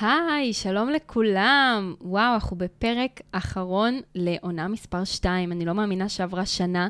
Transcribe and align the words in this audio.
היי, 0.00 0.52
שלום 0.52 0.90
לכולם. 0.90 1.94
וואו, 2.00 2.34
אנחנו 2.34 2.56
בפרק 2.56 3.20
אחרון 3.32 4.00
לעונה 4.14 4.68
מספר 4.68 5.04
2. 5.04 5.52
אני 5.52 5.64
לא 5.64 5.74
מאמינה 5.74 6.08
שעברה 6.08 6.46
שנה 6.46 6.88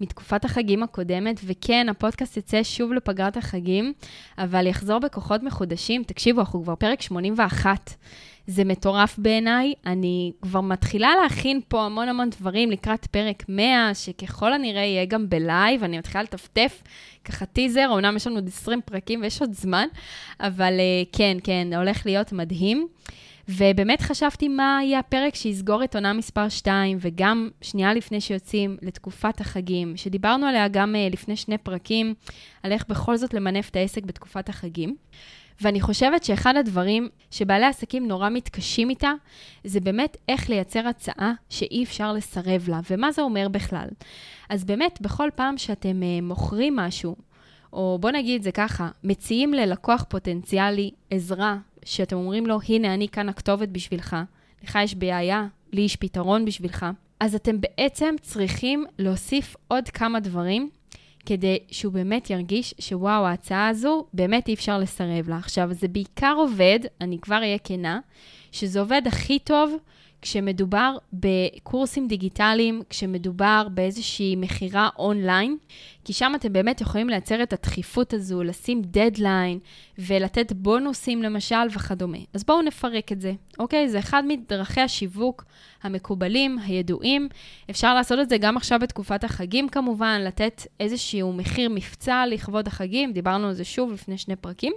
מתקופת 0.00 0.44
החגים 0.44 0.82
הקודמת, 0.82 1.40
וכן, 1.44 1.86
הפודקאסט 1.90 2.36
יצא 2.36 2.62
שוב 2.62 2.92
לפגרת 2.92 3.36
החגים, 3.36 3.92
אבל 4.38 4.66
יחזור 4.66 4.98
בכוחות 4.98 5.42
מחודשים. 5.42 6.02
תקשיבו, 6.04 6.40
אנחנו 6.40 6.62
כבר 6.62 6.74
פרק 6.74 7.02
81. 7.02 7.90
זה 8.46 8.64
מטורף 8.64 9.18
בעיניי. 9.18 9.72
אני 9.86 10.32
כבר 10.42 10.60
מתחילה 10.60 11.10
להכין 11.22 11.60
פה 11.68 11.84
המון 11.84 12.08
המון 12.08 12.30
דברים 12.30 12.70
לקראת 12.70 13.06
פרק 13.06 13.44
100, 13.48 13.94
שככל 13.94 14.52
הנראה 14.52 14.82
יהיה 14.82 15.04
גם 15.04 15.28
בלייב. 15.28 15.84
אני 15.84 15.98
מתחילה 15.98 16.22
לטפטף 16.22 16.82
ככה 17.24 17.46
טיזר, 17.46 17.90
אמנם 17.94 18.16
יש 18.16 18.26
לנו 18.26 18.36
עוד 18.36 18.48
20 18.48 18.80
פרקים 18.84 19.20
ויש 19.22 19.40
עוד 19.40 19.52
זמן, 19.52 19.86
אבל 20.40 20.72
אה, 20.78 21.02
כן, 21.12 21.36
כן, 21.44 21.68
הולך 21.76 22.06
להיות 22.06 22.32
מדהים. 22.32 22.88
ובאמת 23.48 24.00
חשבתי 24.00 24.48
מה 24.48 24.80
יהיה 24.82 24.98
הפרק 24.98 25.34
שיסגור 25.34 25.84
את 25.84 25.94
עונה 25.94 26.12
מספר 26.12 26.48
2, 26.48 26.98
וגם 27.00 27.48
שנייה 27.60 27.94
לפני 27.94 28.20
שיוצאים 28.20 28.76
לתקופת 28.82 29.40
החגים, 29.40 29.96
שדיברנו 29.96 30.46
עליה 30.46 30.68
גם 30.68 30.94
uh, 30.94 31.12
לפני 31.12 31.36
שני 31.36 31.58
פרקים, 31.58 32.14
על 32.62 32.72
איך 32.72 32.86
בכל 32.88 33.16
זאת 33.16 33.34
למנף 33.34 33.70
את 33.70 33.76
העסק 33.76 34.02
בתקופת 34.04 34.48
החגים. 34.48 34.96
ואני 35.60 35.80
חושבת 35.80 36.24
שאחד 36.24 36.56
הדברים 36.56 37.08
שבעלי 37.30 37.66
עסקים 37.66 38.08
נורא 38.08 38.30
מתקשים 38.30 38.90
איתה, 38.90 39.12
זה 39.64 39.80
באמת 39.80 40.16
איך 40.28 40.50
לייצר 40.50 40.88
הצעה 40.88 41.32
שאי 41.50 41.84
אפשר 41.84 42.12
לסרב 42.12 42.68
לה. 42.68 42.80
ומה 42.90 43.12
זה 43.12 43.22
אומר 43.22 43.48
בכלל? 43.48 43.88
אז 44.48 44.64
באמת, 44.64 44.98
בכל 45.00 45.28
פעם 45.34 45.58
שאתם 45.58 46.00
uh, 46.02 46.24
מוכרים 46.24 46.76
משהו, 46.76 47.16
או 47.72 47.98
בוא 48.00 48.10
נגיד 48.10 48.42
זה 48.42 48.52
ככה, 48.52 48.88
מציעים 49.04 49.54
ללקוח 49.54 50.04
פוטנציאלי 50.08 50.90
עזרה, 51.10 51.56
שאתם 51.84 52.16
אומרים 52.16 52.46
לו, 52.46 52.58
הנה, 52.68 52.94
אני 52.94 53.08
כאן 53.08 53.28
הכתובת 53.28 53.68
בשבילך, 53.68 54.16
לך 54.64 54.78
יש 54.84 54.94
בעיה, 54.94 55.46
לי 55.72 55.80
יש 55.80 55.96
פתרון 55.96 56.44
בשבילך, 56.44 56.86
אז 57.20 57.34
אתם 57.34 57.60
בעצם 57.60 58.14
צריכים 58.20 58.84
להוסיף 58.98 59.56
עוד 59.68 59.88
כמה 59.88 60.20
דברים 60.20 60.70
כדי 61.26 61.58
שהוא 61.70 61.92
באמת 61.92 62.30
ירגיש 62.30 62.74
שוואו, 62.80 63.26
ההצעה 63.26 63.68
הזו, 63.68 64.06
באמת 64.12 64.48
אי 64.48 64.54
אפשר 64.54 64.78
לסרב 64.78 65.28
לה. 65.28 65.36
עכשיו, 65.36 65.68
זה 65.72 65.88
בעיקר 65.88 66.34
עובד, 66.36 66.80
אני 67.00 67.18
כבר 67.18 67.36
אהיה 67.36 67.58
כנה, 67.58 68.00
שזה 68.52 68.80
עובד 68.80 69.02
הכי 69.06 69.38
טוב 69.38 69.74
כשמדובר 70.24 70.96
בקורסים 71.12 72.08
דיגיטליים, 72.08 72.82
כשמדובר 72.90 73.66
באיזושהי 73.70 74.36
מכירה 74.36 74.88
אונליין, 74.98 75.56
כי 76.04 76.12
שם 76.12 76.32
אתם 76.36 76.52
באמת 76.52 76.80
יכולים 76.80 77.08
לייצר 77.08 77.42
את 77.42 77.52
הדחיפות 77.52 78.12
הזו, 78.12 78.42
לשים 78.42 78.82
דדליין 78.82 79.58
ולתת 79.98 80.52
בונוסים 80.52 81.22
למשל 81.22 81.66
וכדומה. 81.70 82.18
אז 82.34 82.44
בואו 82.44 82.62
נפרק 82.62 83.12
את 83.12 83.20
זה, 83.20 83.32
אוקיי? 83.58 83.88
זה 83.88 83.98
אחד 83.98 84.22
מדרכי 84.28 84.80
השיווק 84.80 85.44
המקובלים, 85.82 86.58
הידועים. 86.58 87.28
אפשר 87.70 87.94
לעשות 87.94 88.18
את 88.18 88.28
זה 88.28 88.38
גם 88.38 88.56
עכשיו 88.56 88.78
בתקופת 88.78 89.24
החגים 89.24 89.68
כמובן, 89.68 90.20
לתת 90.24 90.62
איזשהו 90.80 91.32
מחיר 91.32 91.70
מבצע 91.70 92.24
לכבוד 92.26 92.66
החגים, 92.66 93.12
דיברנו 93.12 93.46
על 93.46 93.52
זה 93.52 93.64
שוב 93.64 93.92
לפני 93.92 94.18
שני 94.18 94.36
פרקים. 94.36 94.72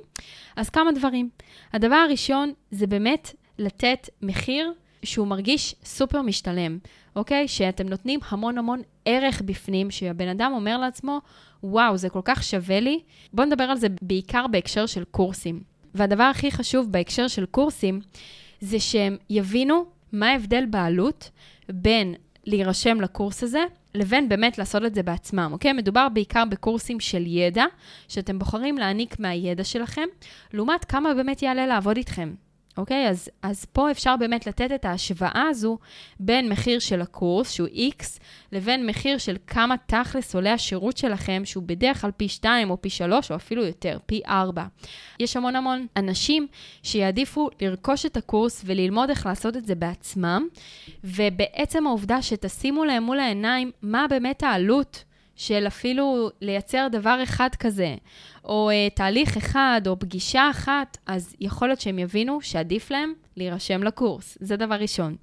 אז 0.55 0.69
כמה 0.69 0.91
דברים. 0.91 1.29
הדבר 1.73 1.95
הראשון 1.95 2.53
זה 2.71 2.87
באמת 2.87 3.35
לתת 3.59 4.09
מחיר 4.21 4.73
שהוא 5.07 5.27
מרגיש 5.27 5.75
סופר 5.83 6.21
משתלם, 6.21 6.77
אוקיי? 7.15 7.47
שאתם 7.47 7.89
נותנים 7.89 8.19
המון 8.29 8.57
המון 8.57 8.81
ערך 9.05 9.41
בפנים, 9.45 9.91
שהבן 9.91 10.27
אדם 10.27 10.51
אומר 10.55 10.77
לעצמו, 10.77 11.21
וואו, 11.63 11.97
זה 11.97 12.09
כל 12.09 12.21
כך 12.23 12.43
שווה 12.43 12.79
לי. 12.79 12.99
בואו 13.33 13.47
נדבר 13.47 13.63
על 13.63 13.77
זה 13.77 13.87
בעיקר 14.01 14.47
בהקשר 14.47 14.85
של 14.85 15.03
קורסים. 15.03 15.61
והדבר 15.95 16.23
הכי 16.23 16.51
חשוב 16.51 16.91
בהקשר 16.91 17.27
של 17.27 17.45
קורסים, 17.45 18.01
זה 18.59 18.79
שהם 18.79 19.17
יבינו 19.29 19.85
מה 20.11 20.29
ההבדל 20.29 20.65
בעלות 20.65 21.29
בין 21.69 22.15
להירשם 22.45 23.01
לקורס 23.01 23.43
הזה, 23.43 23.63
לבין 23.95 24.29
באמת 24.29 24.57
לעשות 24.57 24.85
את 24.85 24.95
זה 24.95 25.03
בעצמם, 25.03 25.49
אוקיי? 25.53 25.73
מדובר 25.73 26.07
בעיקר 26.09 26.43
בקורסים 26.49 26.99
של 26.99 27.23
ידע, 27.27 27.65
שאתם 28.07 28.39
בוחרים 28.39 28.77
להעניק 28.77 29.19
מהידע 29.19 29.63
שלכם, 29.63 30.05
לעומת 30.53 30.85
כמה 30.85 31.13
באמת 31.13 31.41
יעלה 31.41 31.67
לעבוד 31.67 31.97
איתכם. 31.97 32.33
אוקיי? 32.77 33.09
אז, 33.09 33.29
אז 33.41 33.65
פה 33.65 33.91
אפשר 33.91 34.15
באמת 34.19 34.47
לתת 34.47 34.71
את 34.75 34.85
ההשוואה 34.85 35.47
הזו 35.49 35.77
בין 36.19 36.49
מחיר 36.49 36.79
של 36.79 37.01
הקורס, 37.01 37.51
שהוא 37.51 37.67
X, 37.67 38.19
לבין 38.51 38.85
מחיר 38.85 39.17
של 39.17 39.37
כמה 39.47 39.75
תכלס 39.85 40.35
עולה 40.35 40.53
השירות 40.53 40.97
שלכם, 40.97 41.41
שהוא 41.45 41.63
בדרך 41.67 42.01
כלל 42.01 42.11
פי 42.11 42.27
2 42.27 42.69
או 42.69 42.81
פי 42.81 42.89
3 42.89 43.31
או 43.31 43.35
אפילו 43.35 43.65
יותר, 43.65 43.97
פי 44.05 44.21
4. 44.27 44.65
יש 45.19 45.37
המון 45.37 45.55
המון 45.55 45.87
אנשים 45.97 46.47
שיעדיפו 46.83 47.49
לרכוש 47.61 48.05
את 48.05 48.17
הקורס 48.17 48.61
וללמוד 48.65 49.09
איך 49.09 49.25
לעשות 49.25 49.57
את 49.57 49.65
זה 49.65 49.75
בעצמם, 49.75 50.47
ובעצם 51.03 51.87
העובדה 51.87 52.21
שתשימו 52.21 52.85
להם 52.85 53.03
מול 53.03 53.19
העיניים 53.19 53.71
מה 53.81 54.05
באמת 54.09 54.43
העלות 54.43 55.03
של 55.37 55.67
אפילו 55.67 56.29
לייצר 56.41 56.87
דבר 56.91 57.19
אחד 57.23 57.49
כזה, 57.59 57.95
או 58.45 58.69
uh, 58.71 58.95
תהליך 58.95 59.37
אחד, 59.37 59.81
או 59.87 59.99
פגישה 59.99 60.49
אחת, 60.49 60.97
אז 61.05 61.35
יכול 61.39 61.67
להיות 61.67 61.81
שהם 61.81 61.99
יבינו 61.99 62.41
שעדיף 62.41 62.91
להם 62.91 63.13
להירשם 63.37 63.83
לקורס. 63.83 64.37
זה 64.41 64.57
דבר 64.57 64.75
ראשון. 64.75 65.15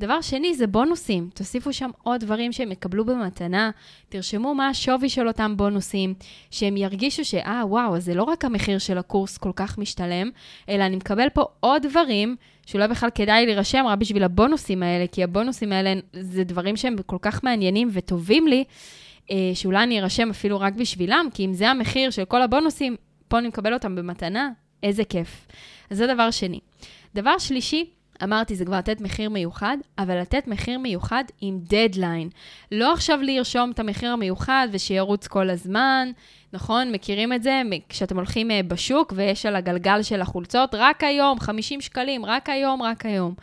דבר 0.00 0.20
שני 0.20 0.54
זה 0.54 0.66
בונוסים. 0.66 1.30
תוסיפו 1.34 1.72
שם 1.72 1.90
עוד 2.02 2.20
דברים 2.20 2.52
שהם 2.52 2.72
יקבלו 2.72 3.04
במתנה, 3.04 3.70
תרשמו 4.08 4.54
מה 4.54 4.68
השווי 4.68 5.08
של 5.08 5.28
אותם 5.28 5.56
בונוסים, 5.56 6.14
שהם 6.50 6.76
ירגישו 6.76 7.24
שאה, 7.24 7.62
וואו, 7.66 8.00
זה 8.00 8.14
לא 8.14 8.22
רק 8.22 8.44
המחיר 8.44 8.78
של 8.78 8.98
הקורס 8.98 9.38
כל 9.38 9.52
כך 9.56 9.78
משתלם, 9.78 10.30
אלא 10.68 10.84
אני 10.84 10.96
מקבל 10.96 11.28
פה 11.28 11.44
עוד 11.60 11.82
דברים 11.82 12.36
שאולי 12.66 12.88
בכלל 12.88 13.10
כדאי 13.14 13.46
להירשם 13.46 13.84
רק 13.86 13.98
בשביל 13.98 14.24
הבונוסים 14.24 14.82
האלה, 14.82 15.06
כי 15.06 15.24
הבונוסים 15.24 15.72
האלה 15.72 15.94
זה 16.12 16.44
דברים 16.44 16.76
שהם 16.76 16.96
כל 17.06 17.18
כך 17.22 17.44
מעניינים 17.44 17.88
וטובים 17.92 18.48
לי. 18.48 18.64
אה, 19.32 19.50
שאולי 19.54 19.82
אני 19.82 20.00
ארשם 20.00 20.30
אפילו 20.30 20.60
רק 20.60 20.74
בשבילם, 20.74 21.28
כי 21.34 21.44
אם 21.44 21.52
זה 21.52 21.70
המחיר 21.70 22.10
של 22.10 22.24
כל 22.24 22.42
הבונוסים, 22.42 22.96
פה 23.28 23.38
אני 23.38 23.48
מקבל 23.48 23.74
אותם 23.74 23.96
במתנה, 23.96 24.50
איזה 24.82 25.04
כיף. 25.04 25.46
אז 25.90 25.96
זה 25.98 26.06
דבר 26.06 26.30
שני. 26.30 26.60
דבר 27.14 27.38
שלישי, 27.38 27.90
אמרתי, 28.24 28.54
זה 28.54 28.64
כבר 28.64 28.78
לתת 28.78 29.00
מחיר 29.00 29.30
מיוחד, 29.30 29.76
אבל 29.98 30.20
לתת 30.20 30.46
מחיר 30.46 30.78
מיוחד 30.78 31.24
עם 31.40 31.58
דדליין. 31.62 32.28
לא 32.72 32.92
עכשיו 32.92 33.18
לרשום 33.22 33.70
את 33.70 33.80
המחיר 33.80 34.10
המיוחד 34.12 34.68
ושירוץ 34.72 35.26
כל 35.26 35.50
הזמן, 35.50 36.10
נכון? 36.52 36.92
מכירים 36.92 37.32
את 37.32 37.42
זה? 37.42 37.62
כשאתם 37.88 38.16
הולכים 38.16 38.50
אה, 38.50 38.60
בשוק 38.62 39.12
ויש 39.16 39.46
על 39.46 39.56
הגלגל 39.56 40.02
של 40.02 40.20
החולצות, 40.20 40.74
רק 40.74 41.04
היום, 41.04 41.40
50 41.40 41.80
שקלים, 41.80 42.24
רק 42.24 42.48
היום, 42.48 42.82
רק 42.82 43.06
היום. 43.06 43.34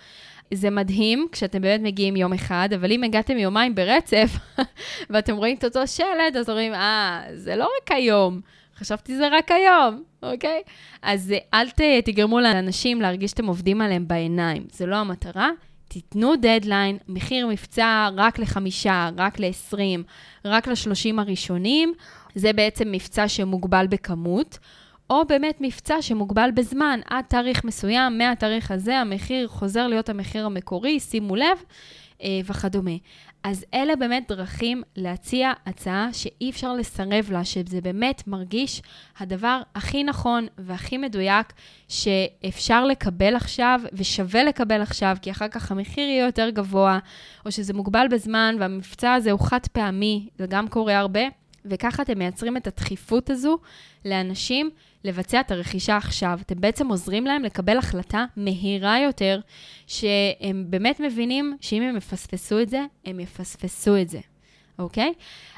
זה 0.54 0.70
מדהים 0.70 1.28
כשאתם 1.32 1.62
באמת 1.62 1.82
מגיעים 1.82 2.16
יום 2.16 2.34
אחד, 2.34 2.70
אבל 2.76 2.92
אם 2.92 3.04
הגעתם 3.04 3.38
יומיים 3.38 3.76
ברצף, 3.76 4.38
ואתם 5.10 5.36
רואים 5.36 5.58
את 5.58 5.64
אותו 5.64 5.88
שלט, 5.88 6.36
אז 6.40 6.50
אומרים, 6.50 6.74
אה, 6.74 7.22
זה 7.34 7.56
לא 7.56 7.64
רק 7.64 7.92
היום, 7.92 8.42
חשבתי 8.78 9.18
זה 9.18 9.28
רק 9.32 9.52
היום, 9.52 10.04
אוקיי? 10.24 10.62
אז 11.02 11.34
אל 11.54 11.70
ת, 11.70 11.82
תגרמו 12.06 12.40
לאנשים 12.40 13.02
להרגיש 13.02 13.32
שאתם 13.32 13.46
עובדים 13.46 13.82
עליהם 13.82 14.08
בעיניים, 14.08 14.66
זה 14.72 14.86
לא 14.86 14.96
המטרה. 14.96 15.50
תיתנו 15.88 16.36
דדליין, 16.36 16.98
מחיר 17.08 17.48
מבצע 17.48 18.10
רק 18.16 18.40
לחמישה, 18.40 19.10
רק 19.18 19.40
לעשרים, 19.40 20.04
רק 20.46 20.68
לשלושים 20.68 21.20
הראשונים. 21.20 21.94
זה 22.36 22.54
בעצם 22.54 22.92
מבצע 22.92 23.28
שמוגבל 23.28 23.88
בכמות. 23.88 24.58
או 25.10 25.26
באמת 25.26 25.58
מבצע 25.62 26.02
שמוגבל 26.02 26.50
בזמן, 26.54 27.00
עד 27.10 27.26
תאריך 27.28 27.64
מסוים, 27.64 28.18
מהתאריך 28.18 28.72
הזה 28.72 28.98
המחיר 28.98 29.48
חוזר 29.48 29.88
להיות 29.88 30.10
המחיר 30.10 30.46
המקורי, 30.46 31.00
שימו 31.00 31.36
לב, 31.36 31.64
אה, 32.24 32.40
וכדומה. 32.46 32.92
אז 33.44 33.66
אלה 33.74 33.96
באמת 33.96 34.28
דרכים 34.28 34.84
להציע 34.96 35.52
הצעה 35.66 36.10
שאי 36.14 36.50
אפשר 36.50 36.74
לסרב 36.74 37.32
לה, 37.32 37.46
שזה 37.46 37.82
באמת 37.82 38.28
מרגיש 38.28 38.82
הדבר 39.20 39.62
הכי 39.76 40.04
נכון 40.04 40.48
והכי 40.58 40.98
מדויק 40.98 41.54
שאפשר 41.88 42.86
לקבל 42.86 43.36
עכשיו 43.36 43.82
ושווה 43.94 44.44
לקבל 44.44 44.82
עכשיו, 44.82 45.18
כי 45.22 45.32
אחר 45.32 45.48
כך 45.48 45.72
המחיר 45.72 46.04
יהיה 46.10 46.26
יותר 46.26 46.50
גבוה, 46.50 47.00
או 47.46 47.52
שזה 47.52 47.74
מוגבל 47.74 48.08
בזמן 48.12 48.56
והמבצע 48.60 49.14
הזה 49.14 49.32
הוא 49.32 49.40
חד 49.40 49.68
פעמי, 49.72 50.28
זה 50.38 50.46
גם 50.48 50.68
קורה 50.68 50.98
הרבה, 50.98 51.22
וככה 51.66 52.04
אתם 52.04 52.18
מייצרים 52.20 52.58
את 52.58 52.68
הדחיפות 52.68 53.30
הזו 53.30 53.58
לאנשים 54.06 54.70
לבצע 55.04 55.40
את 55.40 55.52
הרכישה 55.52 55.98
עכשיו. 55.98 56.40
אתם 56.42 56.62
בעצם 56.62 56.88
עוזרים 56.88 57.26
להם 57.26 57.44
לקבל 57.44 57.78
החלטה 57.78 58.26
מהירה 58.38 59.00
יותר, 59.00 59.40
שהם 59.88 60.66
באמת 60.70 61.00
מבינים 61.00 61.58
שאם 61.62 61.82
הם 61.82 61.98
יפספסו 61.98 62.62
את 62.62 62.70
זה, 62.70 62.86
הם 63.06 63.20
יפספסו 63.20 63.98
את 63.98 64.10
זה, 64.10 64.20
אוקיי? 64.80 65.14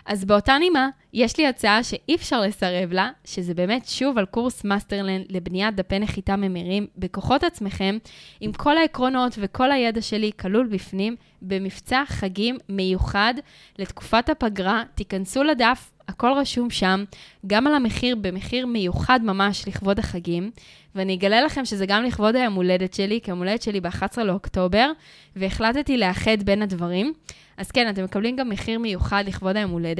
אז 0.06 0.26
באותה 0.26 0.58
נימה, 0.58 0.90
יש 1.14 1.38
לי 1.38 1.48
הצעה 1.48 1.84
שאי 1.84 2.16
אפשר 2.16 2.42
לסרב 2.42 2.94
לה, 2.94 3.10
שזה 3.26 3.54
באמת 3.54 3.88
שוב 3.88 4.18
על 4.18 4.26
קורס 4.26 4.64
מאסטרלנד 4.64 5.26
לבניית 5.30 5.76
דפי 5.76 6.00
נחיתה 6.00 6.36
ממירים 6.36 6.88
בכוחות 6.98 7.44
עצמכם, 7.44 7.98
עם 8.40 8.52
כל 8.54 8.78
העקרונות 8.78 9.36
וכל 9.38 9.72
הידע 9.72 10.02
שלי 10.02 10.32
כלול 10.40 10.68
בפנים, 10.68 11.16
במבצע 11.42 12.04
חגים 12.08 12.58
מיוחד 12.70 13.34
לתקופת 13.80 14.30
הפגרה. 14.30 14.84
תיכנסו 14.96 15.44
לדף, 15.44 15.92
הכל 16.08 16.32
רשום 16.38 16.70
שם, 16.70 17.04
גם 17.48 17.68
על 17.68 17.74
המחיר, 17.74 18.16
במחיר 18.16 18.66
מיוחד 18.66 19.20
ממש 19.24 19.68
לכבוד 19.68 20.00
החגים. 20.00 20.52
ואני 20.96 21.16
אגלה 21.16 21.42
לכם 21.42 21.66
שזה 21.66 21.86
גם 21.86 22.04
לכבוד 22.04 22.36
היום 22.36 22.54
הולדת 22.54 22.94
שלי, 22.94 23.20
כי 23.24 23.32
היום 23.32 23.40
הולדת 23.40 23.62
שלי 23.62 23.82
ב-11 23.82 24.22
לאוקטובר, 24.24 24.92
והחלטתי 25.36 25.98
לאחד 25.98 26.44
בין 26.44 26.62
הדברים. 26.62 27.14
אז 27.58 27.72
כן, 27.72 27.90
אתם 27.90 28.04
מקבלים 28.04 28.36
גם 28.36 28.50
מחיר 28.50 28.80
מיוחד 28.80 29.24
לכבוד 29.28 29.58
היום 29.58 29.72
הולדת. 29.72 29.91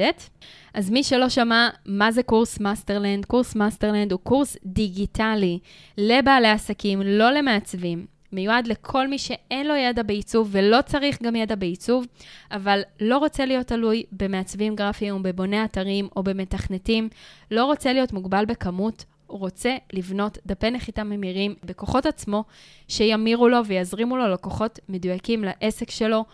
אז 0.74 0.90
מי 0.90 1.02
שלא 1.02 1.28
שמע 1.28 1.68
מה 1.86 2.12
זה 2.12 2.22
קורס 2.22 2.60
מאסטרלנד, 2.60 3.24
קורס 3.24 3.54
מאסטרלנד 3.54 4.12
הוא 4.12 4.20
קורס 4.20 4.56
דיגיטלי 4.64 5.58
לבעלי 5.98 6.48
עסקים, 6.48 7.02
לא 7.02 7.30
למעצבים. 7.30 8.06
מיועד 8.32 8.66
לכל 8.66 9.08
מי 9.08 9.18
שאין 9.18 9.66
לו 9.66 9.76
ידע 9.76 10.02
בעיצוב 10.02 10.48
ולא 10.50 10.78
צריך 10.86 11.22
גם 11.22 11.36
ידע 11.36 11.54
בעיצוב, 11.54 12.06
אבל 12.50 12.80
לא 13.00 13.18
רוצה 13.18 13.46
להיות 13.46 13.66
תלוי 13.66 14.02
במעצבים 14.12 14.76
גרפיים 14.76 15.14
או 15.14 15.22
בבוני 15.22 15.64
אתרים 15.64 16.08
או 16.16 16.22
במתכנתים, 16.22 17.08
לא 17.50 17.64
רוצה 17.64 17.92
להיות 17.92 18.12
מוגבל 18.12 18.44
בכמות, 18.44 19.04
רוצה 19.28 19.76
לבנות 19.92 20.38
דפי 20.46 20.70
נחיתה 20.70 21.04
ממירים 21.04 21.54
בכוחות 21.64 22.06
עצמו, 22.06 22.44
שימירו 22.88 23.48
לו 23.48 23.66
ויזרימו 23.66 24.16
לו 24.16 24.28
לקוחות 24.28 24.78
מדויקים 24.88 25.44
לעסק 25.44 25.90
שלו. 25.90 26.24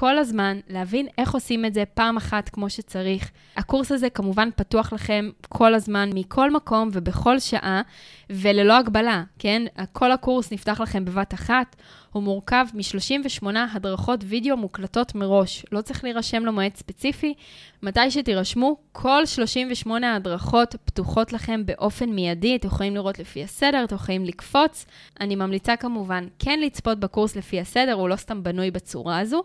כל 0.00 0.18
הזמן, 0.18 0.58
להבין 0.68 1.06
איך 1.18 1.34
עושים 1.34 1.64
את 1.64 1.74
זה 1.74 1.84
פעם 1.94 2.16
אחת 2.16 2.48
כמו 2.48 2.70
שצריך. 2.70 3.30
הקורס 3.56 3.92
הזה 3.92 4.10
כמובן 4.10 4.48
פתוח 4.56 4.92
לכם 4.92 5.30
כל 5.48 5.74
הזמן, 5.74 6.10
מכל 6.14 6.50
מקום 6.50 6.90
ובכל 6.92 7.38
שעה, 7.38 7.82
וללא 8.30 8.76
הגבלה, 8.76 9.22
כן? 9.38 9.62
כל 9.92 10.12
הקורס 10.12 10.52
נפתח 10.52 10.80
לכם 10.80 11.04
בבת 11.04 11.34
אחת. 11.34 11.76
הוא 12.12 12.22
מורכב 12.22 12.66
מ-38 12.74 13.46
הדרכות 13.72 14.20
וידאו 14.26 14.56
מוקלטות 14.56 15.14
מראש. 15.14 15.66
לא 15.72 15.80
צריך 15.80 16.04
להירשם 16.04 16.44
למועד 16.46 16.76
ספציפי. 16.76 17.34
מתי 17.82 18.10
שתירשמו, 18.10 18.76
כל 18.92 19.26
38 19.26 20.12
ההדרכות 20.12 20.76
פתוחות 20.84 21.32
לכם 21.32 21.66
באופן 21.66 22.08
מיידי. 22.08 22.56
אתם 22.56 22.66
יכולים 22.66 22.94
לראות 22.94 23.18
לפי 23.18 23.42
הסדר, 23.42 23.84
אתם 23.84 23.94
יכולים 23.94 24.24
לקפוץ. 24.24 24.86
אני 25.20 25.36
ממליצה 25.36 25.76
כמובן 25.76 26.26
כן 26.38 26.60
לצפות 26.60 27.00
בקורס 27.00 27.36
לפי 27.36 27.60
הסדר, 27.60 27.92
הוא 27.92 28.08
לא 28.08 28.16
סתם 28.16 28.42
בנוי 28.42 28.70
בצורה 28.70 29.18
הזו. 29.18 29.42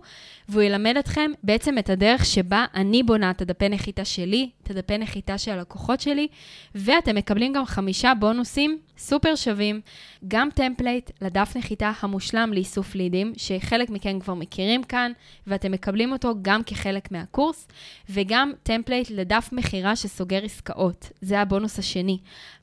והוא 0.50 0.64
ילמד 0.64 0.98
אתכם 1.00 1.32
בעצם 1.44 1.78
את 1.78 1.90
הדרך 1.90 2.26
שבה 2.26 2.66
אני 2.76 3.04
בונה 3.04 3.32
את 3.32 3.42
הדפי 3.42 3.70
נחיתה 3.70 4.06
שלי, 4.06 4.50
את 4.64 4.70
הדפי 4.70 4.98
נחיתה 4.98 5.38
של 5.38 5.52
הלקוחות 5.52 6.00
שלי, 6.00 6.28
ואתם 6.76 7.16
מקבלים 7.16 7.54
גם 7.54 7.66
חמישה 7.66 8.14
בונוסים 8.20 8.80
סופר 8.98 9.36
שווים, 9.36 9.82
גם 10.28 10.50
template 10.56 11.12
לדף 11.22 11.54
נחיתה 11.56 11.92
המושלם 12.00 12.54
לאיסוף 12.54 12.96
לידים, 12.96 13.34
שחלק 13.38 13.90
מכם 13.90 14.20
כבר 14.20 14.34
מכירים 14.34 14.84
כאן, 14.84 15.12
ואתם 15.48 15.72
מקבלים 15.72 16.12
אותו 16.12 16.34
גם 16.42 16.64
כחלק 16.64 17.12
מהקורס, 17.12 17.68
וגם 18.10 18.52
template 18.64 19.10
לדף 19.10 19.50
מכירה 19.52 19.96
שסוגר 19.96 20.44
עסקאות. 20.44 21.12
זה 21.22 21.40
הבונוס 21.40 21.80
השני. 21.80 22.18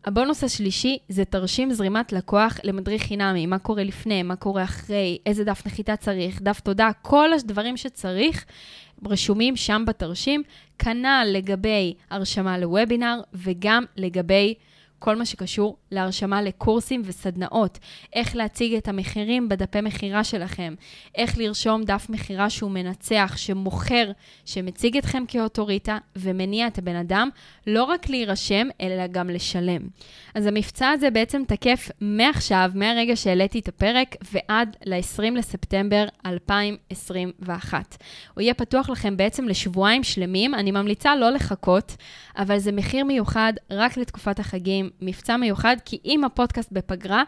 הבונוס 0.04 0.44
השלישי 0.44 0.98
זה 1.08 1.24
תרשים 1.24 1.72
זרימת 1.72 2.12
לקוח 2.12 2.58
למדריך 2.64 3.02
חינמי, 3.02 3.46
מה 3.46 3.58
קורה 3.58 3.84
לפני, 3.84 4.22
מה 4.22 4.36
קורה 4.36 4.64
אחרי, 4.64 5.18
איזה 5.26 5.44
דף 5.44 5.62
נחיתה 5.66 5.96
צריך, 5.96 6.42
דף 6.42 6.60
תודה, 6.60 6.90
כל 7.02 7.32
הדברים 7.32 7.76
שצריך. 7.76 8.44
רשומים 9.06 9.56
שם 9.56 9.84
בתרשים, 9.86 10.42
כנ"ל 10.78 11.26
לגבי 11.32 11.94
הרשמה 12.10 12.58
לוובינר 12.58 13.20
וגם 13.34 13.84
לגבי 13.96 14.54
כל 15.00 15.16
מה 15.16 15.26
שקשור 15.26 15.76
להרשמה 15.90 16.42
לקורסים 16.42 17.02
וסדנאות, 17.04 17.78
איך 18.12 18.36
להציג 18.36 18.74
את 18.74 18.88
המחירים 18.88 19.48
בדפי 19.48 19.80
מכירה 19.80 20.24
שלכם, 20.24 20.74
איך 21.14 21.38
לרשום 21.38 21.84
דף 21.84 22.06
מכירה 22.08 22.50
שהוא 22.50 22.70
מנצח, 22.70 23.34
שמוכר, 23.36 24.10
שמציג 24.44 24.96
אתכם 24.96 25.24
כאוטוריטה 25.28 25.98
ומניע 26.16 26.66
את 26.66 26.78
הבן 26.78 26.96
אדם, 26.96 27.28
לא 27.66 27.84
רק 27.84 28.08
להירשם, 28.08 28.68
אלא 28.80 29.06
גם 29.06 29.30
לשלם. 29.30 29.82
אז 30.34 30.46
המבצע 30.46 30.88
הזה 30.88 31.10
בעצם 31.10 31.42
תקף 31.48 31.90
מעכשיו, 32.00 32.70
מהרגע 32.74 33.16
שהעליתי 33.16 33.58
את 33.58 33.68
הפרק, 33.68 34.16
ועד 34.32 34.76
ל-20 34.86 35.30
לספטמבר 35.34 36.04
2021. 36.26 37.96
הוא 38.34 38.42
יהיה 38.42 38.54
פתוח 38.54 38.90
לכם 38.90 39.16
בעצם 39.16 39.48
לשבועיים 39.48 40.04
שלמים, 40.04 40.54
אני 40.54 40.70
ממליצה 40.70 41.16
לא 41.16 41.30
לחכות, 41.30 41.96
אבל 42.38 42.58
זה 42.58 42.72
מחיר 42.72 43.04
מיוחד 43.04 43.52
רק 43.70 43.96
לתקופת 43.96 44.38
החגים, 44.38 44.89
מבצע 45.00 45.36
מיוחד, 45.36 45.76
כי 45.84 45.98
אם 46.04 46.24
הפודקאסט 46.24 46.72
בפגרה, 46.72 47.22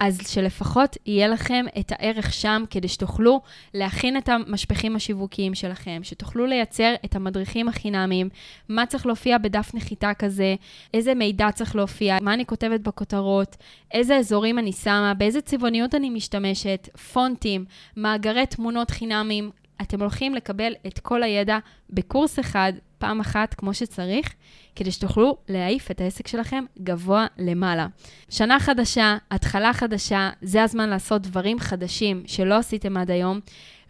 אז 0.00 0.18
שלפחות 0.28 0.96
יהיה 1.06 1.28
לכם 1.28 1.64
את 1.80 1.92
הערך 1.92 2.32
שם, 2.32 2.64
כדי 2.70 2.88
שתוכלו 2.88 3.40
להכין 3.74 4.16
את 4.16 4.28
המשפחים 4.28 4.96
השיווקיים 4.96 5.54
שלכם, 5.54 6.00
שתוכלו 6.02 6.46
לייצר 6.46 6.94
את 7.04 7.16
המדריכים 7.16 7.68
החינמיים, 7.68 8.28
מה 8.68 8.86
צריך 8.86 9.06
להופיע 9.06 9.38
בדף 9.38 9.70
נחיתה 9.74 10.14
כזה, 10.14 10.54
איזה 10.94 11.14
מידע 11.14 11.52
צריך 11.52 11.76
להופיע, 11.76 12.18
מה 12.22 12.34
אני 12.34 12.46
כותבת 12.46 12.80
בכותרות, 12.80 13.56
איזה 13.92 14.16
אזורים 14.16 14.58
אני 14.58 14.72
שמה, 14.72 15.14
באיזה 15.14 15.40
צבעוניות 15.40 15.94
אני 15.94 16.10
משתמשת, 16.10 16.88
פונטים, 17.12 17.64
מאגרי 17.96 18.46
תמונות 18.46 18.90
חינמיים. 18.90 19.50
אתם 19.82 20.00
הולכים 20.00 20.34
לקבל 20.34 20.72
את 20.86 20.98
כל 20.98 21.22
הידע 21.22 21.58
בקורס 21.90 22.38
אחד, 22.38 22.72
פעם 22.98 23.20
אחת, 23.20 23.54
כמו 23.54 23.74
שצריך. 23.74 24.34
כדי 24.76 24.92
שתוכלו 24.92 25.36
להעיף 25.48 25.90
את 25.90 26.00
העסק 26.00 26.26
שלכם 26.26 26.64
גבוה 26.78 27.26
למעלה. 27.38 27.86
שנה 28.30 28.60
חדשה, 28.60 29.16
התחלה 29.30 29.72
חדשה, 29.72 30.30
זה 30.42 30.62
הזמן 30.62 30.88
לעשות 30.88 31.22
דברים 31.22 31.58
חדשים 31.58 32.22
שלא 32.26 32.54
עשיתם 32.54 32.96
עד 32.96 33.10
היום, 33.10 33.40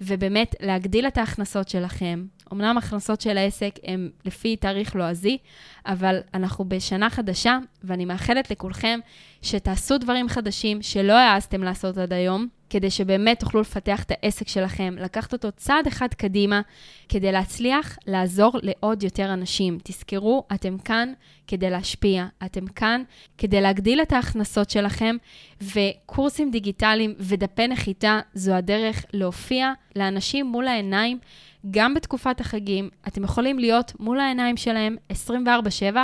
ובאמת 0.00 0.54
להגדיל 0.60 1.06
את 1.06 1.18
ההכנסות 1.18 1.68
שלכם. 1.68 2.26
אמנם 2.52 2.76
ההכנסות 2.76 3.20
של 3.20 3.38
העסק 3.38 3.74
הן 3.82 4.10
לפי 4.24 4.56
תאריך 4.56 4.96
לועזי, 4.96 5.38
אבל 5.86 6.18
אנחנו 6.34 6.64
בשנה 6.64 7.10
חדשה, 7.10 7.58
ואני 7.84 8.04
מאחלת 8.04 8.50
לכולכם 8.50 9.00
שתעשו 9.42 9.98
דברים 9.98 10.28
חדשים 10.28 10.82
שלא 10.82 11.12
העזתם 11.12 11.62
לעשות 11.62 11.98
עד 11.98 12.12
היום, 12.12 12.48
כדי 12.70 12.90
שבאמת 12.90 13.40
תוכלו 13.40 13.60
לפתח 13.60 14.02
את 14.02 14.10
העסק 14.10 14.48
שלכם, 14.48 14.94
לקחת 14.98 15.32
אותו 15.32 15.52
צעד 15.52 15.86
אחד 15.86 16.14
קדימה, 16.14 16.60
כדי 17.08 17.32
להצליח 17.32 17.98
לעזור 18.06 18.58
לעוד 18.62 19.02
יותר 19.02 19.32
אנשים. 19.32 19.78
תזכרו, 19.82 20.44
אתם 20.54 20.78
כאן 20.78 21.12
כדי 21.46 21.70
להשפיע, 21.70 22.26
אתם 22.44 22.66
כאן 22.66 23.02
כדי 23.38 23.60
להגדיל 23.60 24.02
את 24.02 24.12
ההכנסות 24.12 24.70
שלכם, 24.70 25.16
וקורסים 25.60 26.50
דיגיטליים 26.50 27.14
ודפי 27.18 27.68
נחיתה 27.68 28.20
זו 28.34 28.54
הדרך 28.54 29.04
להופיע 29.12 29.72
לאנשים 29.96 30.46
מול 30.46 30.68
העיניים. 30.68 31.18
גם 31.70 31.94
בתקופת 31.94 32.40
החגים, 32.40 32.88
אתם 33.08 33.24
יכולים 33.24 33.58
להיות 33.58 33.92
מול 34.00 34.20
העיניים 34.20 34.56
שלהם 34.56 34.96
24/7 35.12 35.96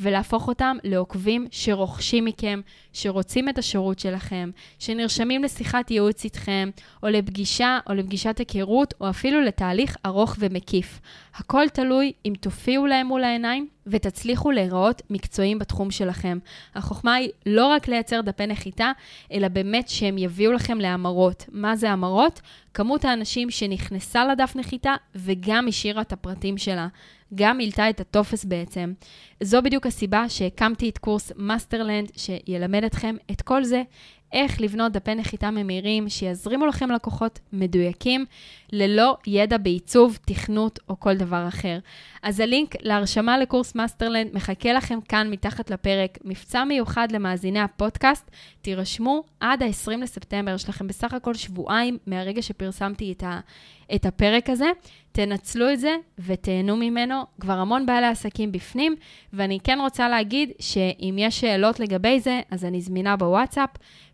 ולהפוך 0.00 0.48
אותם 0.48 0.76
לעוקבים 0.84 1.46
שרוכשים 1.50 2.24
מכם, 2.24 2.60
שרוצים 2.92 3.48
את 3.48 3.58
השירות 3.58 3.98
שלכם, 3.98 4.50
שנרשמים 4.78 5.42
לשיחת 5.44 5.90
ייעוץ 5.90 6.24
איתכם, 6.24 6.70
או 7.02 7.08
לפגישה 7.08 7.78
או 7.88 7.94
לפגישת 7.94 8.38
היכרות, 8.38 8.94
או 9.00 9.10
אפילו 9.10 9.40
לתהליך 9.40 9.96
ארוך 10.06 10.36
ומקיף. 10.38 11.00
הכל 11.34 11.68
תלוי 11.68 12.12
אם 12.26 12.32
תופיעו 12.40 12.86
להם 12.86 13.06
מול 13.06 13.24
העיניים 13.24 13.68
ותצליחו 13.86 14.50
להיראות 14.50 15.02
מקצועיים 15.10 15.58
בתחום 15.58 15.90
שלכם. 15.90 16.38
החוכמה 16.74 17.14
היא 17.14 17.30
לא 17.46 17.66
רק 17.66 17.88
לייצר 17.88 18.20
דפי 18.20 18.46
נחיתה, 18.46 18.92
אלא 19.32 19.48
באמת 19.48 19.88
שהם 19.88 20.18
יביאו 20.18 20.52
לכם 20.52 20.80
להמרות. 20.80 21.44
מה 21.52 21.76
זה 21.76 21.90
המרות? 21.90 22.40
כמות 22.74 23.04
האנשים 23.04 23.50
שנכנסה 23.50 24.24
לדף 24.24 24.52
נחיתה 24.56 24.94
וגם 25.14 25.68
השאירה 25.68 26.02
את 26.02 26.12
הפרטים 26.12 26.58
שלה. 26.58 26.88
גם 27.34 27.56
מילאה 27.56 27.90
את 27.90 28.00
הטופס 28.00 28.44
בעצם. 28.44 28.92
זו 29.42 29.62
בדיוק 29.62 29.86
הסיבה 29.86 30.28
שהקמתי 30.28 30.88
את 30.88 30.98
קורס 30.98 31.32
מאסטרלנד, 31.36 32.12
שילמד 32.16 32.84
אתכם 32.84 33.16
את 33.30 33.42
כל 33.42 33.64
זה, 33.64 33.82
איך 34.36 34.60
לבנות 34.60 34.92
דפי 34.92 35.14
נחיתה 35.14 35.50
ממירים 35.50 36.08
שיזרימו 36.08 36.66
לכם 36.66 36.90
לקוחות 36.90 37.38
מדויקים, 37.52 38.24
ללא 38.72 39.16
ידע 39.26 39.56
בעיצוב, 39.58 40.18
תכנות 40.26 40.78
או 40.88 41.00
כל 41.00 41.16
דבר 41.16 41.48
אחר. 41.48 41.78
אז 42.22 42.40
הלינק 42.40 42.74
להרשמה 42.80 43.38
לקורס 43.38 43.74
מאסטרלנד 43.74 44.30
מחכה 44.34 44.72
לכם 44.72 44.98
כאן 45.08 45.30
מתחת 45.30 45.70
לפרק. 45.70 46.18
מבצע 46.24 46.64
מיוחד 46.64 47.12
למאזיני 47.12 47.60
הפודקאסט, 47.60 48.30
תירשמו 48.62 49.24
עד 49.40 49.62
ה-20 49.62 49.96
לספטמבר, 49.96 50.54
יש 50.54 50.68
לכם 50.68 50.86
בסך 50.86 51.14
הכל 51.14 51.34
שבועיים 51.34 51.98
מהרגע 52.06 52.42
שפרסמתי 52.42 53.12
את, 53.12 53.22
ה- 53.22 53.40
את 53.94 54.06
הפרק 54.06 54.50
הזה. 54.50 54.66
תנצלו 55.16 55.72
את 55.72 55.80
זה 55.80 55.96
ותהנו 56.18 56.76
ממנו. 56.76 57.22
כבר 57.40 57.52
המון 57.52 57.86
בעלי 57.86 58.06
עסקים 58.06 58.52
בפנים, 58.52 58.94
ואני 59.32 59.58
כן 59.64 59.78
רוצה 59.80 60.08
להגיד 60.08 60.50
שאם 60.58 61.16
יש 61.18 61.40
שאלות 61.40 61.80
לגבי 61.80 62.20
זה, 62.20 62.40
אז 62.50 62.64
אני 62.64 62.80
זמינה 62.80 63.16
בוואטסאפ, 63.16 63.70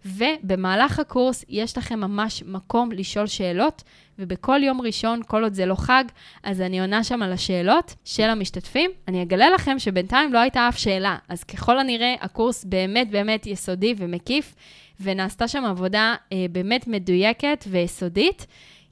ובמהלך 0.07 0.99
הקורס 0.99 1.45
יש 1.49 1.79
לכם 1.79 2.01
ממש 2.01 2.43
מקום 2.47 2.93
לשאול 2.93 3.27
שאלות, 3.27 3.83
ובכל 4.19 4.63
יום 4.63 4.81
ראשון, 4.81 5.21
כל 5.27 5.43
עוד 5.43 5.55
זה 5.55 5.67
לא 5.67 5.75
חג, 5.75 6.05
אז 6.43 6.61
אני 6.61 6.81
עונה 6.81 7.05
שם 7.05 7.23
על 7.23 7.33
השאלות 7.33 7.95
של 8.05 8.31
המשתתפים. 8.31 8.91
אני 9.09 9.23
אגלה 9.23 9.51
לכם 9.51 9.79
שבינתיים 9.79 10.33
לא 10.33 10.39
הייתה 10.39 10.69
אף 10.69 10.79
שאלה, 10.79 11.17
אז 11.29 11.45
ככל 11.45 11.79
הנראה 11.79 12.15
הקורס 12.21 12.65
באמת 12.65 13.11
באמת 13.11 13.47
יסודי 13.47 13.95
ומקיף, 13.97 14.55
ונעשתה 15.01 15.49
שם 15.49 15.65
עבודה 15.65 16.15
אה, 16.33 16.47
באמת 16.53 16.87
מדויקת 16.87 17.65
ויסודית, 17.69 18.47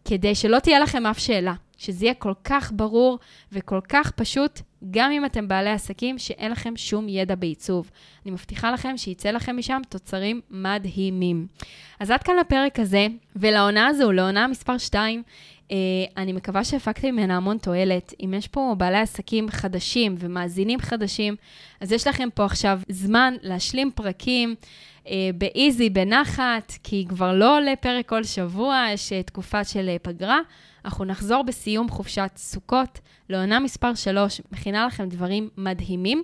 כדי 0.05 0.35
שלא 0.35 0.59
תהיה 0.59 0.81
לכם 0.81 1.07
אף 1.07 1.19
שאלה. 1.19 1.55
שזה 1.81 2.05
יהיה 2.05 2.15
כל 2.15 2.33
כך 2.45 2.73
ברור 2.75 3.19
וכל 3.53 3.81
כך 3.89 4.11
פשוט, 4.11 4.61
גם 4.91 5.11
אם 5.11 5.25
אתם 5.25 5.49
בעלי 5.49 5.71
עסקים 5.71 6.19
שאין 6.19 6.53
לכם 6.53 6.77
שום 6.77 7.09
ידע 7.09 7.35
בעיצוב. 7.35 7.91
אני 8.25 8.33
מבטיחה 8.33 8.71
לכם 8.71 8.97
שיצא 8.97 9.31
לכם 9.31 9.57
משם 9.57 9.81
תוצרים 9.89 10.41
מדהימים. 10.51 11.47
אז 12.01 12.11
עד 12.11 12.23
כאן 12.23 12.35
לפרק 12.41 12.79
הזה, 12.79 13.07
ולעונה 13.37 13.87
הזו, 13.87 14.13
לעונה 14.13 14.47
מספר 14.47 14.79
2, 14.79 15.23
אה, 15.71 15.77
אני 16.17 16.33
מקווה 16.33 16.65
שהפקתי 16.65 17.11
ממנה 17.11 17.37
המון 17.37 17.59
תועלת. 17.59 18.15
אם 18.25 18.35
יש 18.35 18.49
פה 18.49 18.75
בעלי 18.79 18.99
עסקים 18.99 19.49
חדשים 19.49 20.15
ומאזינים 20.19 20.81
חדשים, 20.81 21.37
אז 21.81 21.93
יש 21.93 22.07
לכם 22.07 22.29
פה 22.35 22.45
עכשיו 22.45 22.81
זמן 22.89 23.35
להשלים 23.43 23.91
פרקים. 23.95 24.55
אה, 25.07 25.31
באיזי, 25.35 25.91
בנחת, 25.91 26.73
כי 26.83 27.07
כבר 27.09 27.33
לא 27.33 27.57
עולה 27.57 27.77
פרק 27.77 28.09
כל 28.09 28.25
שבוע, 28.25 28.87
יש 28.93 29.13
אה, 29.13 29.23
תקופה 29.23 29.65
של 29.65 29.97
פגרה. 30.03 30.41
אנחנו 30.85 31.05
נחזור 31.05 31.43
בסיום 31.43 31.89
חופשת 31.89 32.31
סוכות 32.37 33.01
לעונה 33.29 33.61
מספר 33.61 33.95
3, 33.95 34.41
מכינה 34.53 34.87
לכם 34.87 35.09
דברים 35.09 35.49
מדהימים. 35.57 36.23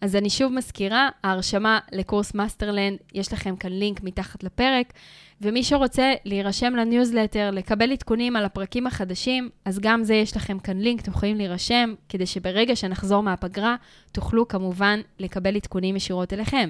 אז 0.00 0.16
אני 0.16 0.30
שוב 0.30 0.52
מזכירה, 0.52 1.08
ההרשמה 1.24 1.78
לקורס 1.92 2.34
מאסטרלנד, 2.34 2.98
יש 3.14 3.32
לכם 3.32 3.56
כאן 3.56 3.72
לינק 3.72 4.02
מתחת 4.02 4.42
לפרק, 4.42 4.92
ומי 5.40 5.64
שרוצה 5.64 6.12
להירשם 6.24 6.76
לניוזלטר, 6.76 7.50
לקבל 7.50 7.92
עדכונים 7.92 8.36
על 8.36 8.44
הפרקים 8.44 8.86
החדשים, 8.86 9.48
אז 9.64 9.78
גם 9.78 10.04
זה 10.04 10.14
יש 10.14 10.36
לכם 10.36 10.58
כאן 10.58 10.78
לינק, 10.78 11.00
אתם 11.00 11.10
יכולים 11.10 11.36
להירשם, 11.36 11.94
כדי 12.08 12.26
שברגע 12.26 12.76
שנחזור 12.76 13.22
מהפגרה, 13.22 13.76
תוכלו 14.12 14.48
כמובן 14.48 15.00
לקבל 15.18 15.56
עדכונים 15.56 15.96
ישירות 15.96 16.32
אליכם. 16.32 16.68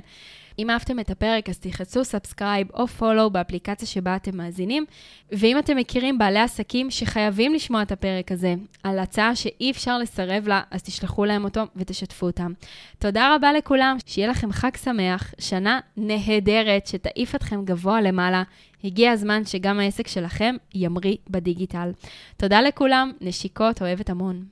אם 0.59 0.71
אהבתם 0.71 1.01
את 1.01 1.11
הפרק, 1.11 1.49
אז 1.49 1.59
תלחצו 1.59 2.05
subscribe 2.05 2.67
או 2.75 2.87
follow 2.87 3.31
באפליקציה 3.31 3.89
שבה 3.89 4.17
אתם 4.17 4.37
מאזינים. 4.37 4.85
ואם 5.33 5.59
אתם 5.59 5.77
מכירים 5.77 6.19
בעלי 6.19 6.41
עסקים 6.41 6.91
שחייבים 6.91 7.55
לשמוע 7.55 7.83
את 7.83 7.93
הפרק 7.93 8.33
הזה, 8.33 8.55
על 8.83 8.99
הצעה 8.99 9.37
שאי 9.37 9.71
אפשר 9.71 9.99
לסרב 9.99 10.49
לה, 10.49 10.63
אז 10.71 10.83
תשלחו 10.83 11.25
להם 11.25 11.45
אותו 11.45 11.63
ותשתפו 11.77 12.27
אותם. 12.27 12.53
תודה 12.99 13.35
רבה 13.35 13.53
לכולם, 13.53 13.97
שיהיה 14.07 14.29
לכם 14.29 14.53
חג 14.53 14.77
שמח, 14.77 15.35
שנה 15.39 15.81
נהדרת, 15.97 16.87
שתעיף 16.87 17.35
אתכם 17.35 17.65
גבוה 17.65 18.01
למעלה. 18.01 18.43
הגיע 18.85 19.11
הזמן 19.11 19.45
שגם 19.45 19.81
העסק 19.81 20.09
שלכם 20.09 20.57
ימריא 20.75 21.17
בדיגיטל. 21.31 21.91
תודה 22.37 22.61
לכולם, 22.61 23.13
נשיקות, 23.21 23.83
אוהבת 23.83 24.11
המון. 24.11 24.45